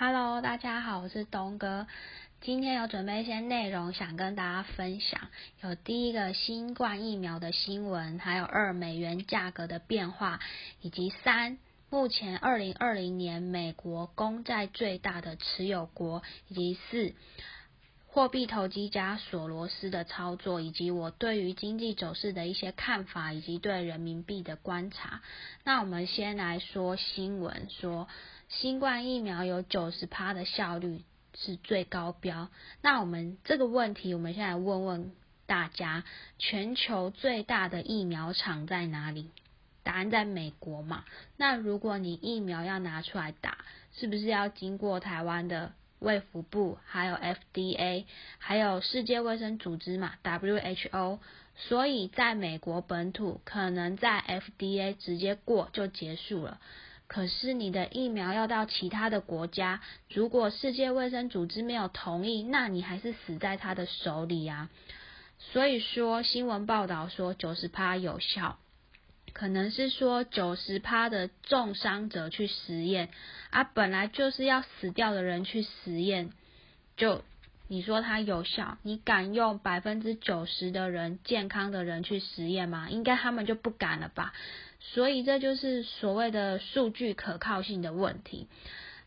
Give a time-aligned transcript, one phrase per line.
[0.00, 1.88] Hello，大家好，我是东哥。
[2.40, 5.22] 今天有准备一些内容想跟大家分享，
[5.60, 10.38] 有第一个新冠疫苗的新闻，还有二美元价格的变化，
[10.82, 11.58] 以及三
[11.90, 17.12] 目前二零二零年美国公债最大的持有国，以及四
[18.06, 25.22] 货币投机家索罗斯的操作，以及我对于经济走势的一些看法，以及对人民币的观察。
[25.64, 28.06] 那我们先来说新闻，说
[28.48, 31.02] 新冠疫苗有九十趴的效率。
[31.34, 32.48] 是最高标。
[32.82, 35.12] 那我们这个问题，我们现在问问
[35.46, 36.02] 大家：
[36.38, 39.30] 全球最大的疫苗厂在哪里？
[39.84, 41.04] 答案在美国嘛？
[41.36, 43.58] 那如果你疫苗要拿出来打，
[43.92, 48.06] 是不是要经过台湾的卫福部，还有 FDA，
[48.38, 51.20] 还有世界卫生组织嘛 （WHO）？
[51.54, 54.20] 所以在美国本土，可能在
[54.58, 56.58] FDA 直接过就结束了。
[57.08, 59.80] 可是你的疫苗要到其他的国家，
[60.12, 64.68] 如果世界卫生组织没有同意，那你还是死在他的手里啊。
[65.38, 68.58] 所以说新闻报道说九十趴有效，
[69.32, 73.08] 可能是说九十趴的重伤者去实验
[73.50, 76.30] 啊，本来就是要死掉的人去实验，
[76.96, 77.24] 就
[77.68, 82.90] 你说它有效，你敢用百分之九十的人健康的人去实验吗？
[82.90, 84.34] 应该他们就不敢了吧。
[84.80, 88.48] 所以这就是所谓的数据可靠性的问题。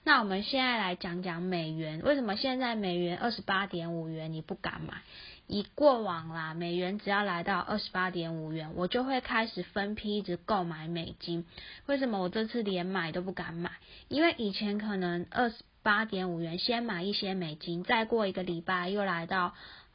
[0.04, 5.02] 那我们现在来讲讲美元，为什么现在美元二十八点五元你不敢买？
[5.46, 11.46] 以过往啦，美元只要来到二十八点五元，我就会开始分批一直购买美金。
[11.86, 13.72] 为什么我这次连买都不敢买？
[14.08, 19.54] 因为以前可能二十八点五元先买一些美金，再过一个礼拜又来到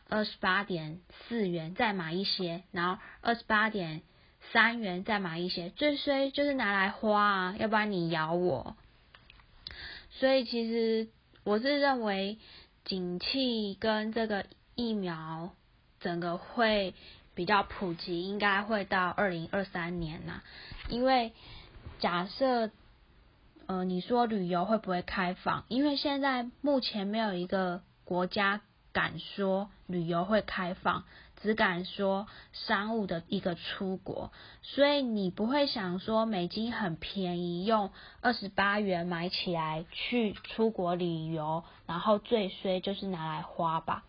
[0.09, 4.03] 二十八点四元再买一些，然后二十八点。
[4.53, 8.77] 三元再买一些，最衰就是拿来花啊，要不然你咬我。
[10.11, 11.09] 所以其实
[11.45, 12.39] 我是认为，
[12.85, 15.51] 景气跟这个疫苗
[16.01, 16.95] 整个会
[17.35, 20.43] 比较普及，应该会到二零二三年呐。
[20.89, 21.33] 因为
[21.99, 22.71] 假设，
[23.67, 25.65] 呃，你说旅游会不会开放？
[25.69, 28.61] 因为现在目前没有一个国家
[28.93, 31.05] 敢说旅游会开放。
[31.47, 44.03] 只敢说商务的一个出国，所以你不会想说美金很便宜，用二十八元买起来去出国旅游，然后最衰就是拿来花吧。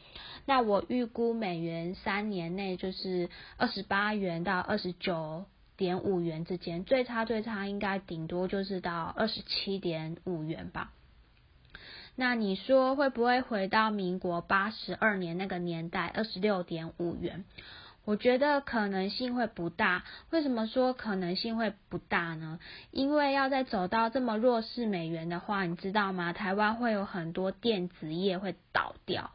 [0.47, 5.46] 那我预估美元三年内就是二十八元到二十九
[5.78, 10.92] 点五元之间，最差最差应该顶多就是到二十七点五元吧。
[12.19, 17.45] 那你说会不会回到民国八十二年那个年代，二十六点五元？
[18.05, 20.03] 我觉得可能性会不大。
[20.31, 22.59] 为什么说可能性会不大呢？
[22.89, 26.33] 因为要再走到这么弱势美元的话，你知道吗？
[26.33, 29.31] 台湾会有很多电子业会倒掉。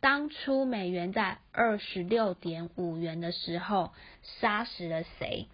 [0.00, 3.94] 当初美元在二十六点五元的时候，
[4.40, 5.48] 杀死了谁？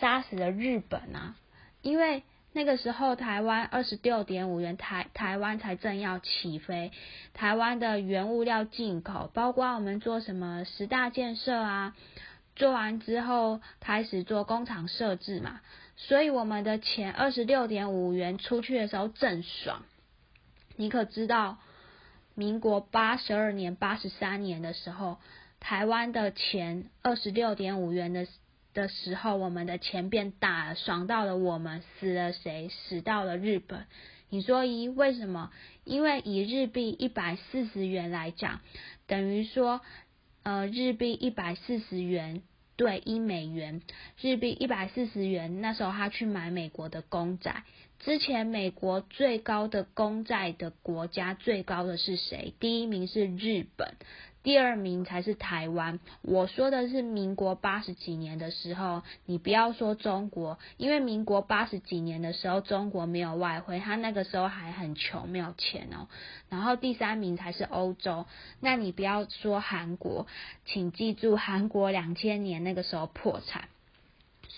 [0.00, 1.36] 杀死了日本啊！
[1.80, 2.24] 因为
[2.58, 6.90] 那个时候，台湾二十六点五元，台台湾才正要起飞。
[7.32, 11.94] 台湾的原物料进口，包括我们做什么十大建设啊，
[12.56, 15.60] 做完之后开始做工厂设置嘛，
[15.94, 19.84] 所以我们的钱二十六点五元出去的时候正爽。
[20.74, 21.58] 你可知道，
[22.34, 25.18] 民国八十二年、八十三年的时候，
[25.60, 28.26] 台湾的钱二十六点五元的。
[28.78, 32.68] 的时候，我们的钱变大了，爽到了我们，死了谁？
[32.68, 33.86] 死到了日本。
[34.30, 35.50] 你说一为什么？
[35.82, 38.60] 因为以日币一百四十元来讲，
[39.08, 39.80] 等于说，
[40.44, 42.42] 呃，日币一百四十元
[42.76, 43.82] 对一美元，
[44.20, 47.52] 日币一百四十元，那时候他去买美国的公仔。
[47.98, 52.54] 之前美国最高的公债的国家最高的是谁？
[52.60, 53.94] 第一名是日本。
[54.44, 55.98] 第二名才是台湾。
[56.22, 66.06] 我说的是民国八十几年的时候，你不要说中国，因为民国八十几年的时候，中国没有外汇，他那个时候还很穷，没有钱哦。
[66.48, 68.24] 然后第三名才是欧洲。
[68.60, 70.26] 那你不要说韩国，
[70.64, 73.68] 请记住，韩国两千年那个时候破产。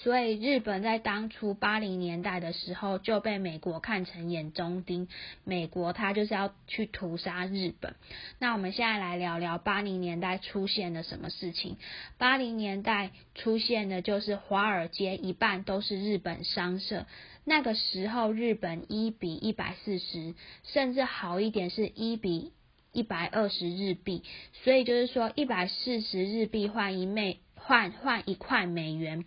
[0.02, 5.08] 所以日本在当初八零年代的时候就被美国看成眼中钉，
[5.44, 7.94] 美国他就是要去屠杀日本。
[8.38, 11.76] 那我们现在来聊聊八零年代出现的什么事情？
[12.16, 17.04] 八零年代出现的就是华尔街一半都是日本商社，
[17.44, 22.52] 那个时候日本一比一百四十，甚至好一点是一比
[22.92, 24.22] 一百二十日币，
[24.64, 27.40] 所以就是说一百四十日币换一美。
[27.62, 29.24] 换换一块美元。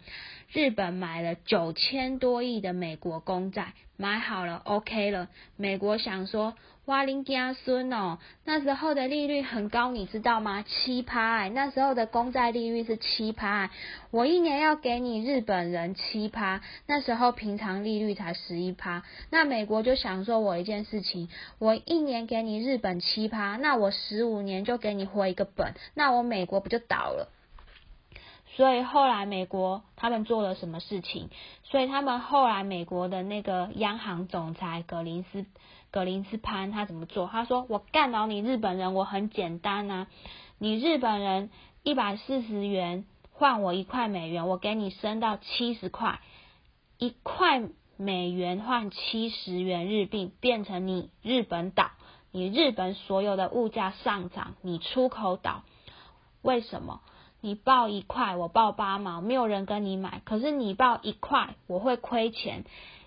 [0.51, 5.29] 日本买了九千多亿的美国公债，买好了，OK 了。
[5.57, 6.53] 美国想说，
[6.85, 10.63] 哇，林家孙哦，那时候的利率很高，你知道吗？
[10.67, 13.71] 七趴哎，那时候的公债利率是七趴，
[14.11, 19.01] 我一年要给你日本人七趴，那时候平常利率才十一趴。
[19.31, 27.31] 那美国就想说我一件事情，我一年给你日本七趴，那我十五年就给你回一个本，那我美国不就倒了？
[28.55, 31.29] 所以后来美国他们做了什么事情？
[31.63, 35.45] 所以他们后来美国的那个央行总裁格林斯
[35.89, 37.27] 格林斯潘他怎么做？
[37.27, 40.07] 他说：“我干倒你日本人，我很简单啊，
[40.59, 41.49] 你日本人
[41.81, 46.19] 一百四十元换我一块美元，我给你升到七十块，
[46.99, 47.63] 一块
[47.97, 51.89] 美元换七十元日币，变成你日本岛，
[52.31, 55.63] 你日本所有的物价上涨，你出口倒，
[56.43, 57.01] 为什么？”
[57.45, 60.21] 你报一块，我报八毛，没有人跟你买。
[60.23, 62.63] 可是你报一块，我会亏钱，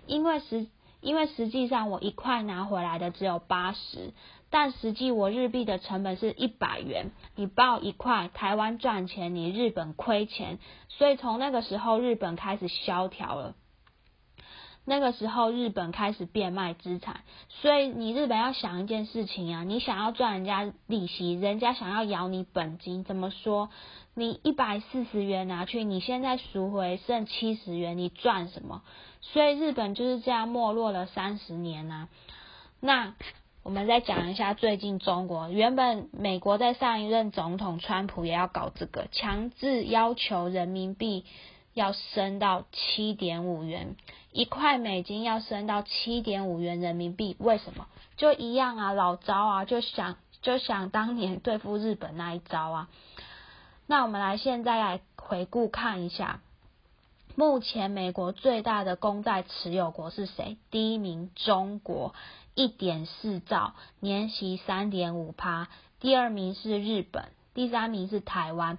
[0.07, 0.67] 因为实
[1.01, 4.13] 因为实际上我一块拿回来的只有八十，
[4.51, 7.13] 但实际我日币的成本是一百元。
[7.35, 10.59] 你报一块，台湾赚钱，你日本亏钱，
[10.91, 13.55] 所以从那个时候日本开始萧条了。
[14.89, 23.69] 那个时候日本开始变卖资产，所以你日本要想一件事情啊，你想要赚人家利息，人家想要咬你本金，怎么说？
[24.15, 28.83] 你一百四十元拿去，你现在赎回剩七十元，你赚什么？
[29.21, 32.09] 所以日本就是这样没落了三十年呐。
[32.79, 33.15] 那
[33.65, 41.25] 我们再讲一下最近中国，原本美国在上一任总统川普也要搞这个，强制要求人民币。
[41.77, 43.97] 要升到七点五元
[44.33, 47.87] 一块美金，要升到七点五元人民币，为什么？
[48.17, 52.89] 就一样啊，老招啊，就想就想当年对付日本那一招啊。
[53.87, 56.41] 那我们来现在来回顾看一下，
[57.35, 60.57] 目前美国最大的公债持有国是谁？
[60.71, 62.15] 第一名中国，
[62.55, 65.69] 一点四兆，年息三点五趴。
[66.01, 67.29] 第二名是日本。
[67.57, 68.77] 第三名是台湾，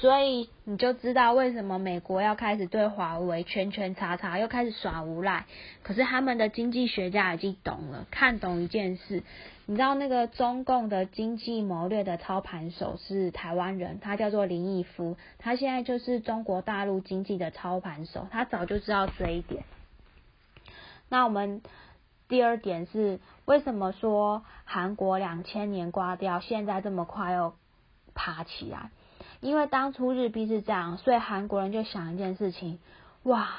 [0.00, 5.46] 所以你就知道为什么美国要开始对华为圈圈叉叉，又开始耍无赖。
[5.84, 9.22] 可是他们的经济学家已经懂了，看懂一件事。
[9.66, 19.62] 你知道那个中共的经济谋略的操盘手是台湾人，他叫做林毅夫，他现在就是中国大陆经济的操盘手，他早就知道这一点。
[21.08, 21.62] 那我们
[22.26, 27.54] 第二点是，为什么说韩国两千年刮掉，现在这么快又？
[28.16, 28.90] 爬起来，
[29.40, 32.80] 因为当初日币是这样，所以韩国人就想一件事情：
[33.22, 33.50] 哇，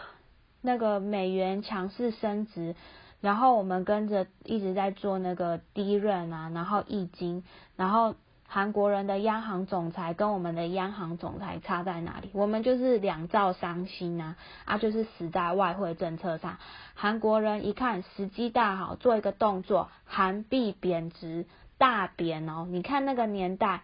[0.62, 2.75] 那个美元强势升值，
[3.21, 7.44] 然后我们跟着一直在做那个低润啊，然后易金，
[7.75, 8.15] 然后
[8.48, 12.30] 韩国人的央行总裁跟我们的央行总裁差在哪里？
[12.33, 16.57] 我们就是两兆伤心啊，啊，就是死在外汇政策上。
[16.95, 21.45] 韩国人一看时机大好，做一个动作，韩币贬值
[21.77, 22.65] 大贬哦。
[22.68, 23.83] 你看那个年代。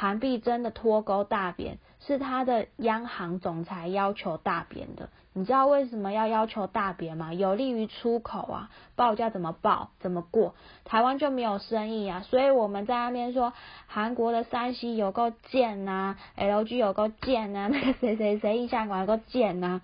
[0.00, 5.08] 韩币真的脱钩大贬，是他的央行总裁要求大贬的。
[5.32, 7.34] 你知道为什么要要求大贬吗？
[7.34, 10.54] 有利于出口啊，报价怎么报，怎么过，
[10.84, 12.20] 台湾就没有生意啊。
[12.20, 13.52] 所以我们在那边说，
[13.88, 19.80] 韩国的山西有够贱呐，LG 有够贱呐， 那个谁谁谁印象馆有够贱呐。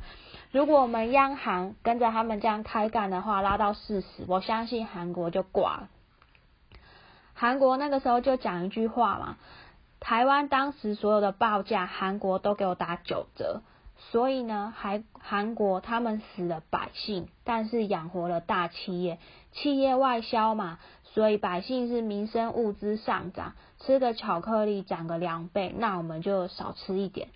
[0.53, 5.89] 如果我们央行跟着他们这样开干的话，拉到四十，我相信韩国就挂了。
[7.33, 9.37] 韩国那个时候就讲一句话嘛。
[10.05, 13.63] 台湾当时所有的报价，韩国都给我打九折，
[13.97, 19.19] 所以呢，韩韩国他们死了百姓，但是养活了大企业，
[19.53, 27.29] 企业外销嘛，所以百姓是民生物资上涨，吃个巧克力涨个两倍，那我们就少吃一点。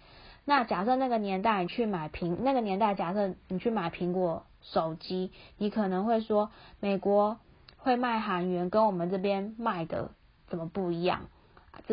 [0.45, 7.39] 那假设那个年代你去买苹，那个年代假设你去买苹果手机，你可能会说，美国
[7.79, 10.11] 会卖韩元，跟我们这边卖的
[10.49, 11.29] 怎么不一样？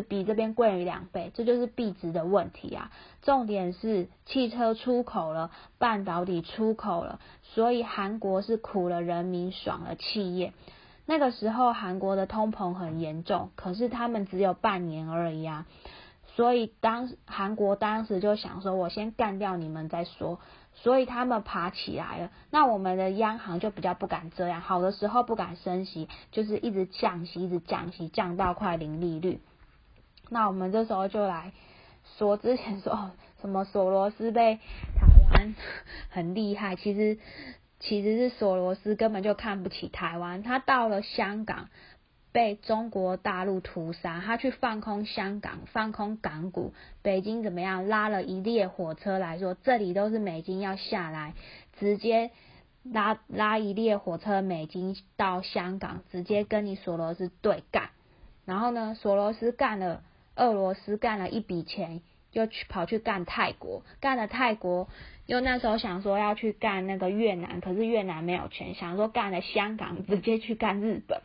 [0.02, 2.90] 比这边贵了两倍，这就是币值的问题啊。
[3.22, 10.52] 重点是汽车出口了，半导体出口了，所以韩国是苦了人民，爽了企业。
[11.06, 15.66] 那个时候韩国的通膨很严重，可是他们只有半年而已啊。
[16.34, 20.38] 所以当韩国当时就想说，我先干掉你们再说。
[20.78, 22.30] 所以他们爬起来了。
[22.50, 29.40] 那我们的央行就比较不敢这样，好的时候不敢升息，就是一直降息，一直降息，降到快零利率。
[30.28, 31.52] 那我们这时候就来
[32.18, 34.56] 说，之前说什么索罗斯被
[34.96, 35.54] 台湾
[36.10, 37.18] 很厉害，其 实
[37.78, 40.42] 其实是索罗斯根本就看不起台湾。
[40.42, 41.68] 他到了香港，
[42.32, 47.86] 被中国大陆屠杀，他去放空香港，放空港股，北京怎么样？
[47.86, 51.34] 拉了一列火车来说，这里都是美金要下来，
[51.78, 52.30] 直接
[52.82, 57.90] 拉拉一列火车美金到香港，直接跟你索罗斯对干。
[58.44, 60.02] 然后呢，索罗斯干了
[60.36, 62.00] 俄罗斯，干了一笔钱，
[62.32, 64.88] 又去跑去干泰国，干了泰国，
[65.26, 71.20] 又那时候想说要去干那个越南，可是越南没有钱，想说干了香港，直接去干日本。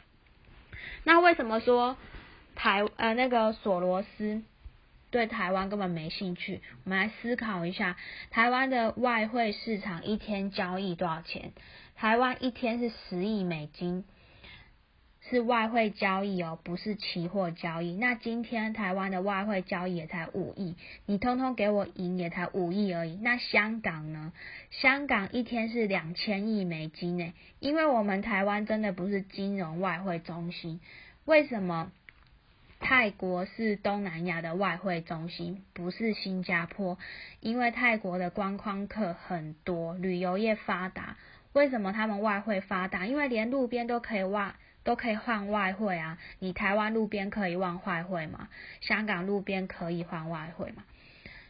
[1.04, 1.98] 那为什么说
[2.56, 4.42] 台呃那个索罗斯
[5.10, 6.62] 对台湾根本没兴趣？
[6.86, 7.98] 我们来思考一下，
[8.30, 11.52] 台湾的外汇市场一天交易多少钱？
[11.98, 14.06] 台湾一天是十亿美金，
[15.32, 17.96] 是外汇交易哦，不是期货交易。
[17.96, 23.16] 那今天台湾的外汇交易也才五亿，你通通给我赢也才五亿而已。
[23.16, 24.34] 那香港呢？
[24.72, 30.82] 香港一天是两千亿美金呢，因为我们台湾真的不是金融外汇中心。
[31.24, 31.94] 为什么
[32.82, 36.98] 泰国是东南亚的外汇中心，不是新加坡？
[37.40, 41.16] 因为泰国的观光客很多，旅游业发达。
[41.54, 43.06] 为什么他们外汇发达？
[43.06, 46.18] 因为连路边都可以外都可以换外汇啊！
[46.40, 48.50] 你台湾路边可以换外汇吗？
[48.82, 50.84] 香港路边可以换外汇吗？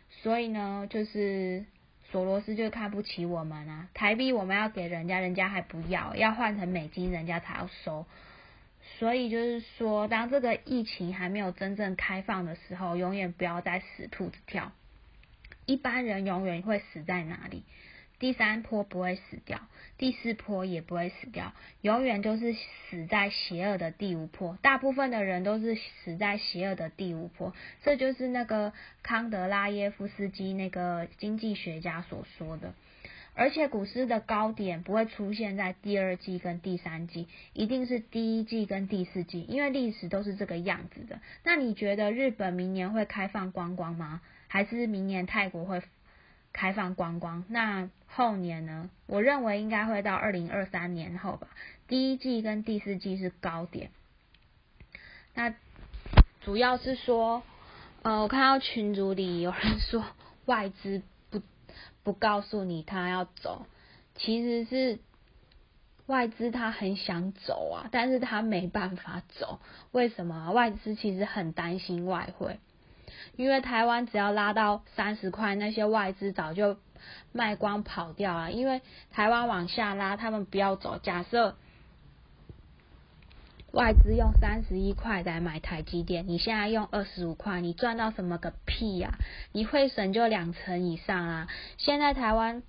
[0.10, 1.66] 所以呢，就是
[2.12, 3.88] 索罗斯就看不起我们啊！
[3.94, 8.06] 台币我们要给人家，人家还不要，要换成美金，人家才要收。
[9.00, 14.72] 所以就是说，当这个疫情还没有真正开放的时候，永远不要再死兔子跳。
[15.66, 17.64] 一般人永远会死在哪里？
[18.22, 19.60] 第三波不会死掉，
[19.98, 24.60] 第四波也不会死掉，永远就是死在邪恶的第五波。
[24.62, 27.52] 大部分的人都是死在邪恶的第五波，
[27.84, 32.76] 这就是那个康德拉耶夫斯基那个经济学家所说的。
[33.34, 41.20] 而且股市的高点不会出现在第二季跟第三季，一定是第一季跟第四季，因为历史都是这个样子的。
[41.44, 44.22] 那你觉得日本明年会开放观光吗？
[44.48, 45.82] 还是明年泰国会
[46.54, 47.44] 开放观光？
[47.48, 48.90] 那后年呢？
[49.08, 51.48] 我认为应该会到二零二三年后吧。
[51.88, 53.92] 第一季跟第四季是高点。
[55.34, 55.54] 那
[56.42, 57.44] 主要是说，
[58.02, 60.06] 呃，我看到群组里有人说
[60.46, 61.02] 外资。
[61.30, 61.42] 不
[62.04, 63.68] 不告诉你他要走，
[64.16, 65.00] 其实是
[66.08, 69.60] 外资他很想走啊，但是他没办法走。
[69.92, 70.52] 为什么？
[70.52, 72.60] 外资其实很担心外汇，
[73.36, 76.78] 因为台湾只要拉到三十块，那些外资早就
[77.32, 78.52] 卖光跑掉了。
[78.52, 81.00] 因为台湾往下拉，他们不要走。
[81.02, 81.56] 假设。
[83.74, 89.14] 外资用三十一块来买台积电，你现在用二十五块，你赚到什么个屁呀？
[89.54, 91.48] 你会省就两成以上啊！
[91.78, 92.64] 现在台湾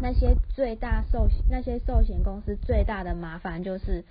[0.00, 4.04] 那些最大寿那些寿险公司最大的麻烦就是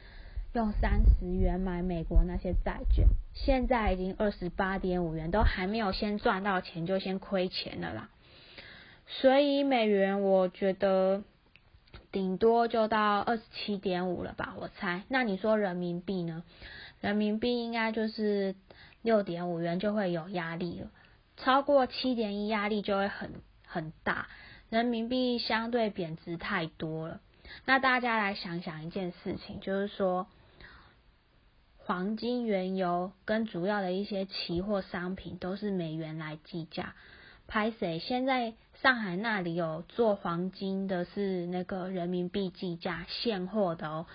[0.53, 8.09] 用三十元买美国那些债券，现在已经二十八点五元，都还没有先赚到钱就先亏钱了啦。
[9.07, 11.23] 所以美元，我觉得。
[12.11, 15.01] 顶多就到二十七点五了吧，我猜。
[15.07, 16.43] 那你说人民币呢？
[17.01, 18.55] 人民币应该就是
[19.01, 20.91] 六点五元就会有压力了，
[21.37, 23.31] 超过七点一压力就会很
[23.65, 24.27] 很大。
[24.69, 27.19] 人民币相对贬值太多了。
[27.65, 30.27] 那大家来想想一件事情，就是说
[31.85, 36.95] 黄金、原油跟主要的一些期货商品都是美元来计价。
[37.45, 37.99] 拍谁？
[37.99, 44.05] 现在上海那里有做黄金的，是那个人民币计价现货的哦。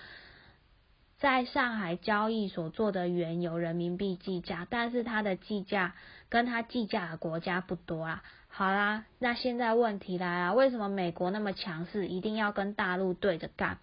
[1.19, 5.93] 在上海交易所做的原油人民币计价，但是它的计价
[6.27, 8.23] 跟它计价的国家不多啦。
[8.47, 13.77] 好啦，那现在问题来了，为什么美国那么强势，一定要跟大陆对着干？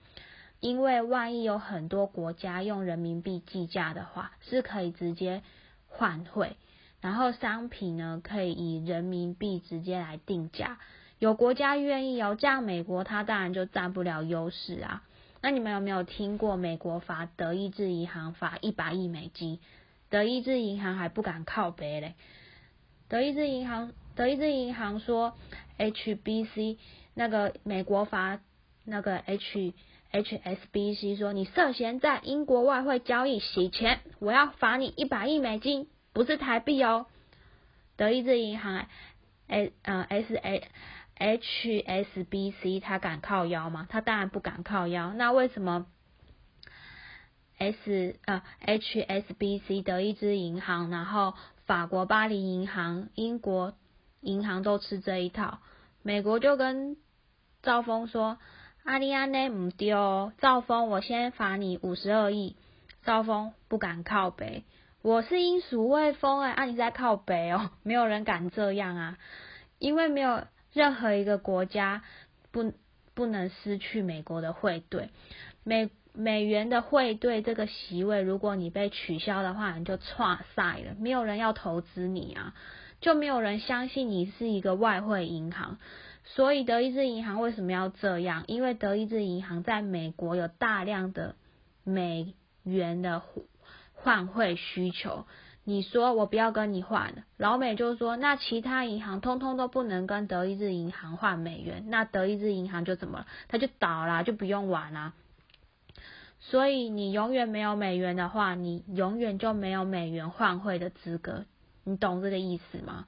[0.66, 5.42] 因为万一有很多国家用人民币计价的话，是可以直接
[5.86, 6.56] 换汇。
[7.00, 10.78] 然后商品呢，可以以人民币直接来定价，
[11.20, 15.04] 有国家愿意哦，这样美国它当然就占不了优势啊。
[15.40, 19.60] 那你们有没有听过美国罚德意志银行罚一百亿美金？
[20.10, 22.16] 德意志银行还不敢靠北嘞。
[23.08, 25.36] 德意志银行，德意志银行说
[25.78, 26.78] ，HBC
[27.14, 28.40] 那个美国罚
[28.84, 29.74] 那个 H
[30.22, 35.88] HSBC 说，你涉嫌在英国外汇交易洗钱，我要罚你一百亿美金。
[36.12, 37.06] 不是台币哦，
[37.96, 38.86] 德意志银行
[39.48, 40.68] A 呃 S A
[41.18, 43.86] H S B C 他敢靠腰吗？
[43.90, 45.12] 他当然不敢靠腰。
[45.12, 45.86] 那为什么
[47.58, 51.34] S 呃 H S B C 德意志银行，然后
[51.66, 53.74] 法国巴黎银行、英国
[54.22, 55.58] 银行都吃这一套？
[56.02, 56.96] 美国就跟
[57.62, 58.38] 兆丰说
[58.86, 62.54] ：“阿里安内唔丢，兆丰我先罚你五十二亿。”
[63.02, 64.62] 赵峰不敢靠北，
[65.02, 69.18] 我是英属卫风哎，啊你在靠北哦， 没有人敢这样啊，
[69.80, 72.04] 因为没有任何一个国家
[72.52, 72.72] 不
[73.12, 75.10] 不能失去美国的汇兑，
[75.64, 82.54] 美美元的汇兑这个席位，如果你被取消的话，你就差赛了，没有人要投资你啊，
[83.00, 85.78] 就没有人相信你是一个外汇银行。
[86.26, 88.44] 所以德意志银行为什么要这样？
[88.48, 91.36] 因为德意志银行在美国有大量的
[91.82, 93.22] 美元的
[93.94, 95.24] 换汇需求。
[95.64, 103.26] 你说我不要跟你换，老美就说那其他银行通通都不能跟德意志银行换美元，那德意志银行就怎么了？
[103.48, 105.14] 它就倒了，就不用玩了。
[106.38, 111.46] 所以你永远没有美元的话，你永远就没有美元换汇的资格。
[111.82, 113.06] 你懂这个意思吗？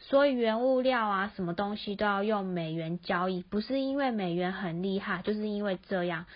[0.00, 6.26] 所以原物料啊，什么东西都要用美元交易，不是因为美元很厉害，就是因为这样。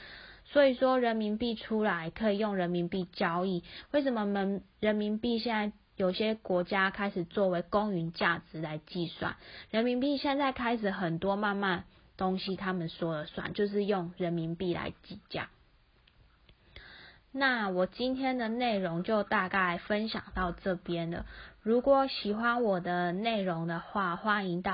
[0.45, 3.63] 所以说人民币出来可以用人民币交易。
[3.93, 9.37] 为什么人人民币现在有些国家开始作为公允价值来计算？
[9.71, 11.85] 人民币现在开始很多慢慢
[12.17, 15.49] 东西他们说了算，就是用人民币来计价。
[17.35, 21.25] 那我今天的内容就大概分享到这边了。
[21.63, 24.71] 如果喜欢我的内容的话，欢迎到。